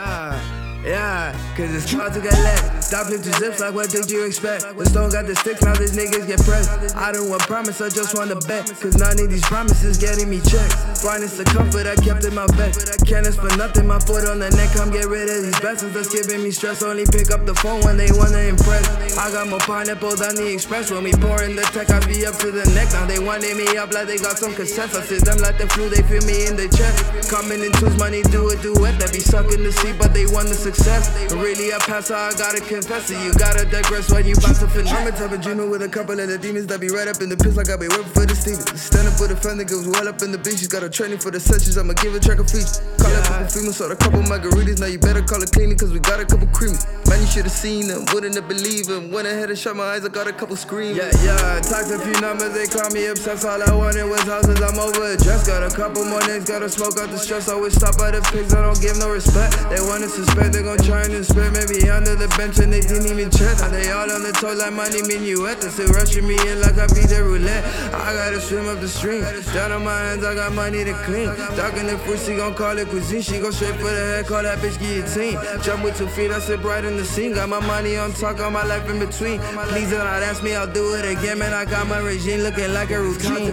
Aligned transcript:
Yeah, 0.00 1.36
cause 1.56 1.74
it's 1.74 1.92
hard 1.92 2.14
to 2.14 2.20
get 2.20 2.32
let. 2.32 2.80
Stop 2.82 3.08
flip 3.08 3.20
to 3.20 3.32
zips 3.36 3.60
like 3.60 3.74
what 3.74 3.90
did 3.90 4.10
you 4.10 4.24
expect? 4.24 4.64
The 4.78 4.86
stone 4.86 5.10
got 5.10 5.26
the 5.26 5.36
sticks, 5.36 5.60
now 5.60 5.74
these 5.76 5.92
niggas 5.92 6.26
get 6.26 6.40
pressed. 6.40 6.96
I 6.96 7.12
don't 7.12 7.28
want 7.28 7.42
promise, 7.42 7.82
I 7.82 7.90
just 7.90 8.16
wanna 8.16 8.36
bet. 8.48 8.72
Cause 8.80 8.96
none 8.96 9.20
of 9.20 9.28
these 9.28 9.44
promises 9.44 9.98
getting 9.98 10.30
me 10.30 10.40
checked. 10.40 10.72
Finest 11.04 11.36
the 11.36 11.44
comfort 11.44 11.86
I 11.86 11.96
kept 12.00 12.24
in 12.24 12.34
my 12.34 12.46
bed. 12.56 12.72
Can't 13.04 13.28
ask 13.28 13.36
for 13.36 13.54
nothing, 13.60 13.86
my 13.86 14.00
foot 14.00 14.24
on 14.24 14.38
the 14.40 14.48
neck. 14.56 14.72
Come 14.72 14.90
get 14.90 15.04
rid 15.04 15.28
of 15.28 15.44
these 15.44 15.60
blessings 15.60 15.92
that's 15.92 16.08
giving 16.08 16.42
me 16.42 16.50
stress. 16.50 16.82
Only 16.82 17.04
pick 17.04 17.30
up 17.30 17.44
the 17.44 17.54
phone 17.60 17.84
when 17.84 17.98
they 18.00 18.08
wanna 18.16 18.40
impress. 18.48 18.88
I 19.20 19.28
got 19.28 19.52
more 19.52 19.60
pineapple 19.60 20.16
than 20.16 20.32
the 20.32 20.48
express. 20.48 20.88
When 20.90 21.04
we 21.04 21.12
pour 21.12 21.44
in 21.44 21.52
the 21.52 21.60
tech, 21.76 21.92
I 21.92 22.00
be 22.08 22.24
up 22.24 22.40
to 22.40 22.48
the 22.48 22.64
neck. 22.72 22.88
Now 22.96 23.04
they 23.04 23.20
wanting 23.20 23.52
me 23.52 23.76
up 23.76 23.92
like 23.92 24.08
they 24.08 24.16
got 24.16 24.40
some 24.40 24.56
cassettes. 24.56 24.96
I 24.96 25.04
sit 25.04 25.28
them 25.28 25.36
like 25.44 25.60
the 25.60 25.68
flu, 25.68 25.92
they 25.92 26.00
feel 26.08 26.24
me 26.24 26.48
in 26.48 26.56
the 26.56 26.72
chest. 26.72 27.28
Coming 27.28 27.60
in 27.60 27.68
twos, 27.76 27.92
money 28.00 28.24
do 28.32 28.48
it, 28.48 28.64
do 28.64 28.72
it. 28.80 28.96
They 28.96 29.12
be 29.12 29.20
sucking 29.20 29.60
the 29.60 29.76
seat, 29.76 30.00
but 30.00 30.16
they 30.16 30.24
want 30.24 30.48
the 30.48 30.56
success. 30.56 31.12
Really, 31.36 31.68
I 31.68 31.78
pass, 31.84 32.08
I 32.08 32.32
gotta 32.40 32.64
confess 32.64 33.12
it. 33.12 33.20
You 33.20 33.36
gotta 33.36 33.68
digress 33.68 34.08
when 34.08 34.24
you 34.24 34.40
bout 34.40 34.56
to 34.56 34.68
finish. 34.72 34.88
I'm 34.88 35.04
a 35.04 35.12
type 35.12 35.36
of 35.36 35.44
dreamer 35.44 35.68
with 35.68 35.84
a 35.84 35.90
couple 35.92 36.16
of 36.16 36.24
the 36.24 36.40
demons 36.40 36.64
that 36.72 36.80
be 36.80 36.88
right 36.88 37.04
up 37.04 37.20
in 37.20 37.28
the 37.28 37.36
piss 37.36 37.60
like 37.60 37.68
I 37.68 37.76
be 37.76 37.92
working 37.92 38.08
for 38.16 38.24
the 38.24 38.32
Stevens. 38.32 38.72
Stand 38.72 39.04
up 39.04 39.20
for 39.20 39.28
the 39.28 39.36
that 39.36 39.68
goes 39.68 39.84
well 39.84 40.08
up 40.08 40.24
in 40.24 40.32
the 40.32 40.40
beach. 40.40 40.64
She's 40.64 40.72
got 40.72 40.80
a 40.80 40.88
training 40.88 41.20
for 41.20 41.28
the 41.28 41.40
sessions. 41.40 41.76
I'ma 41.76 41.92
give 42.00 42.16
a 42.16 42.20
track 42.24 42.40
a 42.40 42.44
features. 42.48 42.80
Call 42.96 43.12
a 43.12 43.20
couple 43.20 43.52
females, 43.52 43.76
sold 43.76 43.92
a 43.92 44.00
couple 44.00 44.24
margaritas. 44.24 44.80
Now 44.80 44.88
you 44.88 44.96
better 44.96 45.20
call 45.20 45.44
it 45.44 45.52
cleaning, 45.52 45.76
cause 45.76 45.92
we 45.92 46.00
got 46.00 46.20
a 46.20 46.24
couple 46.24 46.48
creamies. 46.56 46.88
Man, 47.04 47.20
you 47.20 47.28
should've 47.28 47.52
seen 47.52 47.84
them, 47.84 48.08
wouldn't 48.16 48.32
have 48.40 48.48
believed 48.48 48.88
them. 48.88 49.10
Went 49.20 49.36
ahead 49.36 49.50
and 49.50 49.58
shut 49.58 49.76
my 49.76 49.84
eyes, 49.84 50.02
I 50.02 50.08
got 50.08 50.28
a 50.28 50.32
couple 50.32 50.56
screams. 50.56 50.96
Yeah, 50.96 51.12
yeah, 51.20 51.60
talked 51.60 51.92
a 51.92 51.98
few 52.00 52.18
numbers, 52.24 52.56
they 52.56 52.64
call 52.64 52.88
me 52.88 53.04
obsessed. 53.04 53.44
All 53.44 53.60
I 53.60 53.68
wanted 53.68 54.08
was 54.08 54.22
houses, 54.22 54.56
I'm 54.62 54.78
over 54.80 54.96
dress. 55.20 55.46
Got 55.46 55.60
a 55.60 55.68
couple 55.68 56.06
more 56.06 56.20
niggas, 56.20 56.48
gotta 56.48 56.70
smoke 56.70 56.96
out 56.96 57.10
the 57.10 57.18
stress. 57.18 57.46
Always 57.50 57.76
stop 57.76 57.98
by 57.98 58.12
the 58.12 58.22
pigs, 58.32 58.54
I 58.54 58.64
don't 58.64 58.80
give 58.80 58.96
no 58.96 59.10
respect. 59.12 59.52
They 59.68 59.76
wanna 59.84 60.08
suspect, 60.08 60.54
they 60.54 60.62
gon' 60.62 60.78
try 60.78 61.04
and 61.04 61.12
inspect. 61.12 61.52
Maybe 61.52 61.84
under 61.90 62.16
the 62.16 62.32
bench 62.40 62.64
and 62.64 62.72
they 62.72 62.80
didn't 62.80 63.12
even 63.12 63.28
check. 63.28 63.60
Now 63.60 63.68
they 63.68 63.92
all 63.92 64.08
on 64.08 64.24
the 64.24 64.32
toe 64.32 64.56
like 64.56 64.72
money 64.72 65.04
minuet. 65.04 65.60
They 65.60 65.68
still 65.68 65.92
rushing 65.92 66.24
me 66.24 66.40
in 66.48 66.64
like 66.64 66.80
I 66.80 66.88
be 66.88 67.04
the 67.04 67.20
roulette. 67.20 67.60
I 67.92 68.16
gotta 68.16 68.40
swim 68.40 68.72
up 68.72 68.80
the 68.80 68.88
stream. 68.88 69.20
Down 69.52 69.72
on 69.76 69.84
my 69.84 70.00
hands, 70.00 70.24
I 70.24 70.32
got 70.32 70.56
money 70.56 70.80
to 70.80 70.96
clean. 71.04 71.28
Talking 71.60 71.92
the 71.92 72.00
fruit, 72.08 72.24
she 72.24 72.40
gon' 72.40 72.54
call 72.54 72.78
it 72.78 72.88
cuisine. 72.88 73.20
She 73.20 73.36
go 73.36 73.50
straight 73.50 73.76
for 73.84 73.92
the 73.92 74.16
head, 74.16 74.24
call 74.24 74.40
that 74.48 74.64
bitch 74.64 74.80
guillotine. 74.80 75.36
Jump 75.60 75.84
with 75.84 76.00
two 76.00 76.08
feet, 76.08 76.32
I 76.32 76.40
sit 76.40 76.64
bright 76.64 76.88
in 76.88 76.96
the 76.96 77.04
scene. 77.04 77.36
Got 77.36 77.50
my 77.50 77.60
money 77.60 78.00
on 78.00 78.16
talk, 78.16 78.38
got 78.38 78.50
my 78.50 78.64
life 78.64 78.88
in 78.88 78.99
between. 79.00 79.40
Please 79.72 79.88
do 79.88 79.98
not 79.98 80.22
ask 80.22 80.42
me, 80.44 80.54
I'll 80.54 80.70
do 80.70 80.94
it 80.94 81.04
again. 81.04 81.38
Man, 81.38 81.52
I 81.52 81.64
got 81.64 81.88
my 81.88 81.98
regime 81.98 82.40
looking 82.40 82.72
like 82.72 82.90
a 82.90 83.00
routine. 83.00 83.50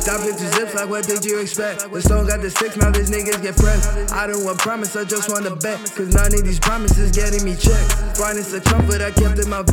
Stop 0.00 0.20
it 0.28 0.36
to 0.36 0.46
zips, 0.54 0.74
like 0.74 0.88
what 0.88 1.06
did 1.06 1.24
you 1.24 1.40
expect? 1.40 1.90
The 1.90 2.02
stone 2.02 2.26
got 2.28 2.40
the 2.42 2.50
six, 2.50 2.76
now 2.76 2.90
these 2.90 3.10
niggas 3.10 3.40
get 3.42 3.56
pressed. 3.56 4.12
I 4.12 4.26
don't 4.28 4.44
want 4.44 4.58
promise, 4.58 4.94
I 4.94 5.04
just 5.04 5.30
wanna 5.32 5.56
bet. 5.56 5.80
Cause 5.96 6.12
none 6.12 6.32
of 6.32 6.44
these 6.44 6.60
promises 6.60 7.10
getting 7.10 7.42
me 7.42 7.56
checked. 7.56 8.14
Finest 8.20 8.52
the 8.52 8.60
comfort 8.60 9.00
I 9.00 9.10
kept 9.10 9.40
in 9.40 9.48
my. 9.48 9.64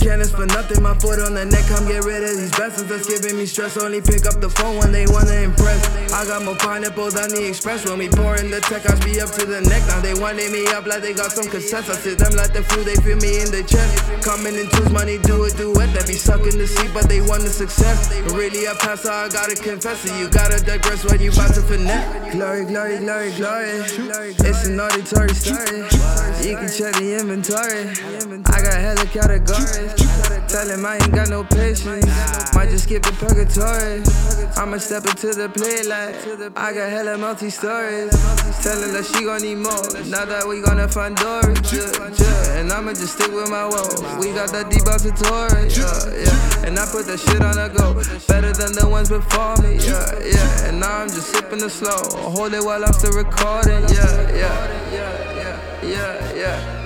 Can't 0.00 0.24
ask 0.24 0.32
for 0.34 0.46
nothing, 0.46 0.82
my 0.82 0.96
foot 0.96 1.20
on 1.20 1.34
the 1.34 1.44
neck. 1.44 1.64
Come 1.68 1.86
get 1.86 2.02
rid 2.04 2.24
of 2.24 2.34
these 2.34 2.50
blessings 2.56 2.88
that's 2.88 3.06
giving 3.06 3.36
me 3.36 3.46
stress. 3.46 3.76
Only 3.76 4.00
pick 4.00 4.24
up 4.24 4.40
the 4.40 4.48
phone 4.48 4.78
when 4.78 4.90
they 4.90 5.06
wanna 5.06 5.44
impress. 5.44 5.78
I 6.12 6.24
got 6.24 6.42
more 6.42 6.56
pineapple 6.56 7.10
than 7.10 7.28
the 7.28 7.46
express. 7.46 7.84
When 7.84 7.98
we 7.98 8.08
pour 8.08 8.36
in 8.40 8.50
the 8.50 8.60
tech, 8.64 8.88
I 8.88 8.96
be 9.04 9.20
up 9.20 9.30
to 9.36 9.44
the 9.44 9.60
neck. 9.68 9.84
Now 9.86 10.00
they 10.00 10.14
wanting 10.14 10.50
me 10.50 10.66
up 10.72 10.86
like 10.86 11.02
they 11.02 11.12
got 11.12 11.32
some 11.32 11.46
cassettes. 11.46 11.92
I 11.92 11.96
sit 12.00 12.18
them 12.18 12.32
like 12.32 12.52
the 12.52 12.62
flu, 12.64 12.84
they 12.84 12.96
feel 13.04 13.20
me 13.20 13.44
in 13.44 13.50
the 13.52 13.62
chest. 13.62 14.00
Coming 14.24 14.53
in 14.56 14.68
twos, 14.70 14.90
money 14.90 15.18
do 15.18 15.48
do 15.56 15.72
it. 15.80 15.90
They 15.94 16.04
be 16.06 16.18
sucking 16.18 16.58
the 16.58 16.66
seat, 16.66 16.90
but 16.92 17.08
they 17.08 17.20
want 17.20 17.42
the 17.42 17.50
success. 17.50 18.08
But 18.22 18.32
really, 18.32 18.66
I 18.68 18.74
pass, 18.74 19.02
so 19.02 19.12
I 19.12 19.28
gotta 19.28 19.54
confess 19.54 20.04
it. 20.04 20.14
You 20.18 20.28
gotta 20.28 20.62
digress 20.64 21.04
when 21.04 21.20
you 21.20 21.30
about 21.30 21.54
to 21.54 21.62
finesse. 21.62 22.34
Glory, 22.34 22.64
glory, 22.66 22.98
glory, 22.98 23.30
glory. 23.32 24.34
It's 24.42 24.66
an 24.66 24.80
auditory 24.80 25.34
story. 25.34 25.86
You 26.44 26.56
can 26.56 26.68
check 26.68 26.94
the 27.00 27.18
inventory. 27.20 27.90
I 28.52 28.58
got 28.62 28.74
hella 28.74 29.06
categories. 29.06 29.94
Tell 30.48 30.68
him 30.68 30.84
I 30.86 30.96
ain't 30.96 31.14
got 31.14 31.30
no 31.30 31.44
patience. 31.44 32.06
Might 32.54 32.70
just 32.70 32.84
skip 32.84 33.02
the 33.02 33.12
purgatory. 33.18 34.02
I'ma 34.56 34.78
step 34.78 35.06
into 35.06 35.34
the 35.34 35.48
play 35.48 35.82
like 35.82 36.14
I 36.56 36.72
got 36.72 36.90
hella 36.90 37.18
multi 37.18 37.50
stories. 37.50 38.12
Tell 38.62 38.78
her 38.80 38.90
that 38.92 39.04
she 39.04 39.24
gon' 39.24 39.42
need 39.42 39.58
more. 39.58 39.88
Now 40.06 40.24
that 40.24 40.46
we 40.46 40.60
gonna 40.60 40.88
find 40.88 41.16
Dory. 41.16 41.54
And 42.58 42.70
I'ma 42.70 42.92
just 42.92 43.14
stick 43.14 43.32
with 43.32 43.50
my 43.50 43.66
woes. 43.66 44.00
We 44.20 44.32
got 44.32 44.43
that 44.52 44.70
depository. 44.70 45.68
Yeah, 45.68 46.24
yeah. 46.24 46.66
And 46.66 46.78
I 46.78 46.86
put 46.86 47.06
that 47.06 47.20
shit 47.20 47.42
on 47.42 47.56
the 47.56 47.68
go. 47.68 47.94
Better 48.26 48.52
than 48.52 48.72
the 48.72 48.88
ones 48.88 49.08
before 49.08 49.56
me. 49.62 49.76
Yeah, 49.78 50.18
yeah. 50.24 50.68
And 50.68 50.80
now 50.80 51.02
I'm 51.02 51.08
just 51.08 51.28
sipping 51.32 51.58
the 51.58 51.70
slow. 51.70 52.30
Hold 52.30 52.54
it 52.54 52.64
while 52.64 52.84
I'm 52.84 52.92
still 52.92 53.12
recording. 53.12 53.82
Yeah, 53.88 54.30
yeah, 54.32 54.92
yeah, 54.92 55.82
yeah, 55.82 55.82
yeah. 55.82 56.34
Yeah, 56.34 56.83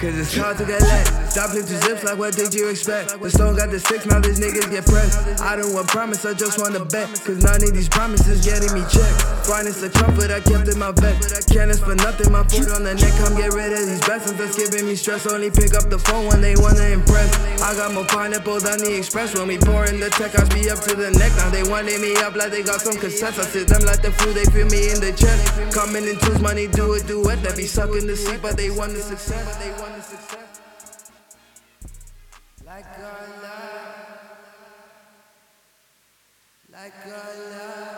cause 0.00 0.16
it's 0.18 0.36
hard 0.36 0.56
to 0.56 0.64
get 0.64 0.80
let. 0.80 1.06
Stop 1.28 1.50
flip 1.50 1.66
to 1.66 1.76
zips 1.84 2.04
like 2.04 2.16
what 2.16 2.34
did 2.34 2.54
you 2.54 2.68
expect? 2.68 3.20
The 3.20 3.30
stone 3.30 3.56
got 3.56 3.70
the 3.70 3.78
sticks, 3.78 4.06
now 4.06 4.20
these 4.20 4.40
niggas 4.40 4.70
get 4.70 4.86
pressed. 4.86 5.40
I 5.42 5.56
don't 5.56 5.74
want 5.74 5.88
promise, 5.88 6.24
I 6.24 6.32
just 6.32 6.58
wanna 6.58 6.84
bet. 6.84 7.08
Cause 7.24 7.44
none 7.44 7.60
of 7.62 7.72
these 7.74 7.88
promises 7.88 8.44
getting 8.44 8.72
me 8.72 8.80
checked. 8.88 9.20
Finest 9.44 9.80
the 9.84 9.90
comfort 9.90 10.30
I 10.30 10.40
kept 10.40 10.68
in 10.68 10.78
my 10.78 10.92
bed. 10.92 11.20
Can't 11.52 11.68
ask 11.68 11.84
for 11.84 11.94
nothing, 11.94 12.32
my 12.32 12.44
foot 12.48 12.72
on 12.72 12.84
the 12.84 12.94
neck. 12.96 13.12
Come 13.20 13.36
get 13.36 13.52
rid 13.52 13.72
of 13.72 13.84
these 13.84 14.00
blessings 14.00 14.38
that's 14.40 14.56
giving 14.56 14.88
me 14.88 14.96
stress. 14.96 15.26
Only 15.28 15.50
pick 15.50 15.76
up 15.76 15.90
the 15.92 15.98
phone 15.98 16.26
when 16.32 16.40
they 16.40 16.56
wanna 16.56 16.88
impress. 16.88 17.28
I 17.60 17.76
got 17.76 17.92
more 17.92 18.08
pineapple 18.08 18.60
than 18.60 18.80
the 18.80 18.96
express. 18.96 19.36
When 19.36 19.48
we 19.48 19.58
pour 19.58 19.84
in 19.84 20.00
the 20.00 20.08
tech, 20.08 20.32
I 20.40 20.48
be 20.48 20.70
up 20.72 20.80
to 20.88 20.96
the 20.96 21.12
neck. 21.20 21.36
Now 21.36 21.50
they 21.52 21.68
wanting 21.68 22.00
me 22.00 22.16
up 22.24 22.32
like 22.36 22.50
they 22.50 22.62
got 22.62 22.80
some 22.80 22.96
cassettes. 22.96 23.36
I 23.36 23.44
sit 23.44 23.68
them 23.68 23.84
like 23.84 24.00
the 24.00 24.12
flu, 24.12 24.32
they 24.32 24.48
feel 24.48 24.66
me 24.72 24.88
in 24.88 25.04
the 25.04 25.12
chest. 25.12 25.52
Coming 25.76 26.08
in 26.08 26.16
twos, 26.24 26.40
money 26.40 26.66
do 26.66 26.96
it, 26.96 27.06
do 27.06 27.20
it. 27.28 27.44
They 27.44 27.52
be 27.52 27.68
sucking 27.68 28.06
the 28.08 28.16
seat, 28.16 28.40
but 28.40 28.56
they 28.56 28.70
want 28.70 28.96
to 28.96 29.17
success. 29.18 29.44
But 29.44 29.58
they 29.64 29.70
want 29.82 29.96
the 29.96 30.02
success. 30.02 30.60
Like 32.64 32.98
love. 32.98 33.38
Like 36.72 37.06
love. 37.06 37.97